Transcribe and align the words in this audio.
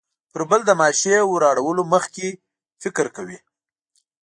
پر 0.31 0.41
بل 0.49 0.61
د 0.67 0.71
ماشې 0.79 1.15
وراړولو 1.33 1.83
مخکې 1.93 2.27
فکر 2.83 3.05
کوي. 3.15 3.37